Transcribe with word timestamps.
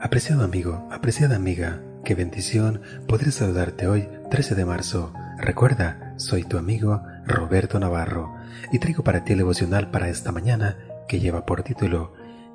Apreciado 0.00 0.44
amigo, 0.44 0.86
apreciada 0.92 1.34
amiga, 1.34 1.80
qué 2.04 2.14
bendición 2.14 2.82
poder 3.08 3.32
saludarte 3.32 3.88
hoy, 3.88 4.08
13 4.30 4.54
de 4.54 4.64
marzo. 4.64 5.12
Recuerda, 5.38 6.14
soy 6.18 6.44
tu 6.44 6.56
amigo 6.56 7.02
Roberto 7.26 7.80
Navarro 7.80 8.32
y 8.70 8.78
traigo 8.78 9.02
para 9.02 9.24
ti 9.24 9.32
el 9.32 9.38
devocional 9.38 9.90
para 9.90 10.08
esta 10.08 10.30
mañana 10.30 10.76
que 11.08 11.18
lleva 11.18 11.44
por 11.44 11.64
título 11.64 12.12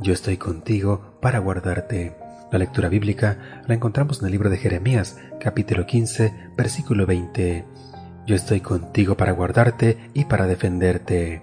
Yo 0.00 0.14
estoy 0.14 0.38
contigo 0.38 1.18
para 1.20 1.38
guardarte. 1.38 2.16
La 2.50 2.58
lectura 2.58 2.88
bíblica 2.88 3.62
la 3.66 3.74
encontramos 3.74 4.20
en 4.20 4.26
el 4.26 4.32
libro 4.32 4.48
de 4.48 4.56
Jeremías, 4.56 5.18
capítulo 5.38 5.84
15, 5.84 6.32
versículo 6.56 7.04
20. 7.04 7.66
Yo 8.26 8.34
estoy 8.34 8.62
contigo 8.62 9.14
para 9.18 9.32
guardarte 9.32 9.98
y 10.14 10.24
para 10.24 10.46
defenderte. 10.46 11.42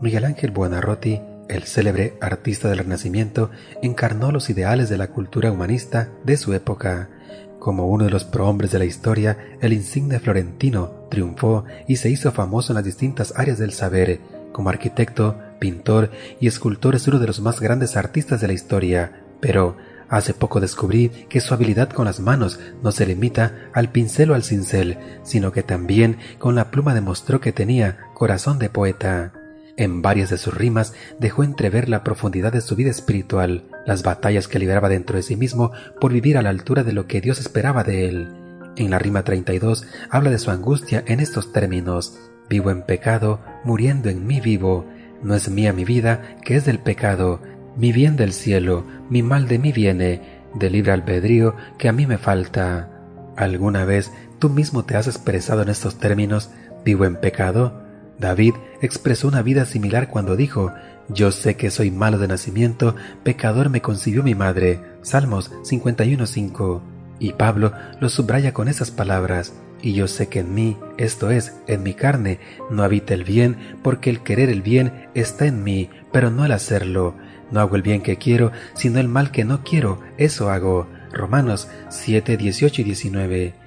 Miguel 0.00 0.24
Ángel 0.24 0.50
Buonarroti 0.50 1.20
el 1.52 1.64
célebre 1.64 2.14
artista 2.20 2.68
del 2.68 2.78
Renacimiento 2.78 3.50
encarnó 3.82 4.32
los 4.32 4.48
ideales 4.48 4.88
de 4.88 4.96
la 4.96 5.08
cultura 5.08 5.52
humanista 5.52 6.08
de 6.24 6.38
su 6.38 6.54
época. 6.54 7.10
Como 7.58 7.88
uno 7.88 8.04
de 8.04 8.10
los 8.10 8.24
prohombres 8.24 8.72
de 8.72 8.78
la 8.78 8.86
historia, 8.86 9.36
el 9.60 9.72
insigne 9.72 10.18
florentino 10.18 11.06
triunfó 11.10 11.64
y 11.86 11.96
se 11.96 12.08
hizo 12.08 12.32
famoso 12.32 12.72
en 12.72 12.76
las 12.76 12.84
distintas 12.84 13.34
áreas 13.36 13.58
del 13.58 13.72
saber. 13.72 14.20
Como 14.52 14.70
arquitecto, 14.70 15.38
pintor 15.60 16.10
y 16.40 16.46
escultor 16.46 16.94
es 16.94 17.06
uno 17.06 17.18
de 17.18 17.26
los 17.26 17.40
más 17.40 17.60
grandes 17.60 17.96
artistas 17.96 18.40
de 18.40 18.46
la 18.48 18.54
historia, 18.54 19.22
pero 19.40 19.76
hace 20.08 20.34
poco 20.34 20.58
descubrí 20.58 21.10
que 21.28 21.40
su 21.40 21.52
habilidad 21.52 21.90
con 21.90 22.06
las 22.06 22.18
manos 22.18 22.60
no 22.82 22.92
se 22.92 23.06
limita 23.06 23.70
al 23.74 23.90
pincel 23.90 24.30
o 24.30 24.34
al 24.34 24.42
cincel, 24.42 24.98
sino 25.22 25.52
que 25.52 25.62
también 25.62 26.16
con 26.38 26.54
la 26.54 26.70
pluma 26.70 26.94
demostró 26.94 27.40
que 27.40 27.52
tenía 27.52 27.98
corazón 28.14 28.58
de 28.58 28.70
poeta. 28.70 29.32
En 29.76 30.02
varias 30.02 30.28
de 30.28 30.38
sus 30.38 30.54
rimas 30.54 30.92
dejó 31.18 31.44
entrever 31.44 31.88
la 31.88 32.04
profundidad 32.04 32.52
de 32.52 32.60
su 32.60 32.76
vida 32.76 32.90
espiritual, 32.90 33.64
las 33.86 34.02
batallas 34.02 34.46
que 34.46 34.58
libraba 34.58 34.88
dentro 34.88 35.16
de 35.16 35.22
sí 35.22 35.36
mismo 35.36 35.72
por 36.00 36.12
vivir 36.12 36.36
a 36.36 36.42
la 36.42 36.50
altura 36.50 36.84
de 36.84 36.92
lo 36.92 37.06
que 37.06 37.20
Dios 37.20 37.40
esperaba 37.40 37.82
de 37.82 38.08
él. 38.08 38.28
En 38.76 38.90
la 38.90 38.98
rima 38.98 39.22
32 39.22 39.86
habla 40.10 40.30
de 40.30 40.38
su 40.38 40.50
angustia 40.50 41.02
en 41.06 41.20
estos 41.20 41.52
términos. 41.52 42.18
Vivo 42.48 42.70
en 42.70 42.82
pecado, 42.82 43.40
muriendo 43.64 44.10
en 44.10 44.26
mí 44.26 44.40
vivo. 44.40 44.86
No 45.22 45.34
es 45.34 45.48
mía 45.48 45.72
mi 45.72 45.84
vida, 45.84 46.36
que 46.44 46.56
es 46.56 46.66
del 46.66 46.78
pecado. 46.78 47.40
Mi 47.76 47.92
bien 47.92 48.16
del 48.16 48.32
cielo, 48.32 48.84
mi 49.08 49.22
mal 49.22 49.48
de 49.48 49.58
mí 49.58 49.72
viene, 49.72 50.42
del 50.54 50.72
libre 50.72 50.92
albedrío 50.92 51.54
que 51.78 51.88
a 51.88 51.92
mí 51.92 52.06
me 52.06 52.18
falta. 52.18 52.90
¿Alguna 53.36 53.86
vez 53.86 54.12
tú 54.38 54.50
mismo 54.50 54.84
te 54.84 54.96
has 54.96 55.06
expresado 55.06 55.62
en 55.62 55.70
estos 55.70 55.98
términos? 55.98 56.50
¿Vivo 56.84 57.06
en 57.06 57.16
pecado? 57.16 57.81
David 58.22 58.54
expresó 58.80 59.28
una 59.28 59.42
vida 59.42 59.66
similar 59.66 60.08
cuando 60.08 60.36
dijo, 60.36 60.72
Yo 61.08 61.32
sé 61.32 61.56
que 61.56 61.70
soy 61.70 61.90
malo 61.90 62.18
de 62.18 62.28
nacimiento, 62.28 62.94
pecador 63.24 63.68
me 63.68 63.82
concibió 63.82 64.22
mi 64.22 64.34
madre. 64.34 64.80
Salmos 65.02 65.50
51.5. 65.64 66.80
Y 67.18 67.34
Pablo 67.34 67.72
lo 68.00 68.08
subraya 68.08 68.54
con 68.54 68.68
esas 68.68 68.90
palabras, 68.90 69.52
y 69.82 69.92
yo 69.92 70.08
sé 70.08 70.28
que 70.28 70.38
en 70.38 70.54
mí, 70.54 70.76
esto 70.96 71.30
es, 71.30 71.54
en 71.66 71.82
mi 71.82 71.94
carne, 71.94 72.38
no 72.70 72.84
habita 72.84 73.12
el 73.12 73.24
bien, 73.24 73.56
porque 73.82 74.08
el 74.08 74.22
querer 74.22 74.48
el 74.48 74.62
bien 74.62 75.08
está 75.14 75.46
en 75.46 75.62
mí, 75.64 75.90
pero 76.12 76.30
no 76.30 76.44
el 76.44 76.52
hacerlo. 76.52 77.14
No 77.50 77.60
hago 77.60 77.76
el 77.76 77.82
bien 77.82 78.02
que 78.02 78.16
quiero, 78.16 78.52
sino 78.74 79.00
el 79.00 79.08
mal 79.08 79.32
que 79.32 79.44
no 79.44 79.62
quiero, 79.62 80.00
eso 80.16 80.50
hago. 80.50 80.88
Romanos 81.12 81.68
7, 81.90 82.36
18 82.36 82.80
y 82.80 82.84
19. 82.84 83.61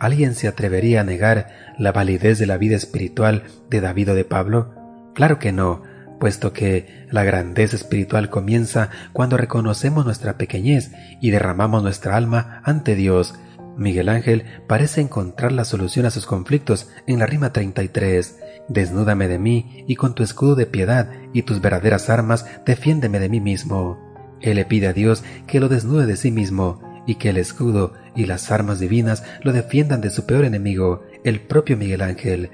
¿Alguien 0.00 0.34
se 0.34 0.48
atrevería 0.48 1.02
a 1.02 1.04
negar 1.04 1.74
la 1.78 1.92
validez 1.92 2.38
de 2.38 2.46
la 2.46 2.56
vida 2.56 2.74
espiritual 2.74 3.44
de 3.68 3.82
David 3.82 4.12
o 4.12 4.14
de 4.14 4.24
Pablo? 4.24 4.74
Claro 5.14 5.38
que 5.38 5.52
no, 5.52 5.82
puesto 6.18 6.54
que 6.54 7.06
la 7.10 7.22
grandeza 7.22 7.76
espiritual 7.76 8.30
comienza 8.30 8.88
cuando 9.12 9.36
reconocemos 9.36 10.06
nuestra 10.06 10.38
pequeñez 10.38 10.90
y 11.20 11.30
derramamos 11.30 11.82
nuestra 11.82 12.16
alma 12.16 12.62
ante 12.64 12.94
Dios. 12.94 13.34
Miguel 13.76 14.08
Ángel 14.08 14.44
parece 14.66 15.02
encontrar 15.02 15.52
la 15.52 15.66
solución 15.66 16.06
a 16.06 16.10
sus 16.10 16.24
conflictos 16.24 16.88
en 17.06 17.18
la 17.18 17.26
rima 17.26 17.52
33. 17.52 18.38
Desnúdame 18.68 19.28
de 19.28 19.38
mí 19.38 19.84
y 19.86 19.96
con 19.96 20.14
tu 20.14 20.22
escudo 20.22 20.54
de 20.54 20.64
piedad 20.64 21.10
y 21.34 21.42
tus 21.42 21.60
verdaderas 21.60 22.08
armas 22.08 22.46
defiéndeme 22.64 23.18
de 23.18 23.28
mí 23.28 23.40
mismo. 23.40 23.98
Él 24.40 24.56
le 24.56 24.64
pide 24.64 24.86
a 24.86 24.94
Dios 24.94 25.24
que 25.46 25.60
lo 25.60 25.68
desnude 25.68 26.06
de 26.06 26.16
sí 26.16 26.30
mismo 26.30 26.89
y 27.06 27.16
que 27.16 27.30
el 27.30 27.36
escudo 27.36 27.94
y 28.14 28.26
las 28.26 28.50
armas 28.50 28.78
divinas 28.78 29.24
lo 29.42 29.52
defiendan 29.52 30.00
de 30.00 30.10
su 30.10 30.26
peor 30.26 30.44
enemigo, 30.44 31.02
el 31.24 31.40
propio 31.40 31.76
Miguel 31.76 32.02
Ángel. 32.02 32.50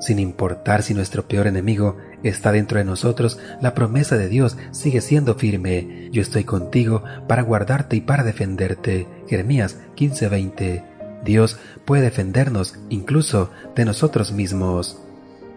Sin 0.00 0.18
importar 0.18 0.82
si 0.82 0.94
nuestro 0.94 1.26
peor 1.26 1.46
enemigo 1.46 1.96
está 2.22 2.52
dentro 2.52 2.78
de 2.78 2.84
nosotros, 2.84 3.38
la 3.60 3.74
promesa 3.74 4.16
de 4.16 4.28
Dios 4.28 4.56
sigue 4.70 5.00
siendo 5.00 5.34
firme. 5.34 6.08
Yo 6.12 6.22
estoy 6.22 6.44
contigo 6.44 7.02
para 7.26 7.42
guardarte 7.42 7.96
y 7.96 8.00
para 8.00 8.22
defenderte. 8.22 9.06
Jeremías 9.28 9.78
15:20. 9.96 10.84
Dios 11.24 11.58
puede 11.84 12.02
defendernos 12.02 12.76
incluso 12.90 13.50
de 13.74 13.84
nosotros 13.84 14.32
mismos. 14.32 15.00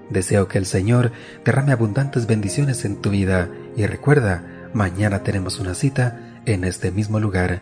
Deseo 0.09 0.47
que 0.47 0.57
el 0.57 0.65
Señor 0.65 1.11
derrame 1.45 1.71
abundantes 1.71 2.25
bendiciones 2.25 2.83
en 2.83 3.01
tu 3.01 3.11
vida 3.11 3.49
y 3.77 3.85
recuerda, 3.85 4.43
mañana 4.73 5.23
tenemos 5.23 5.59
una 5.59 5.75
cita 5.75 6.41
en 6.45 6.63
este 6.63 6.91
mismo 6.91 7.19
lugar 7.19 7.61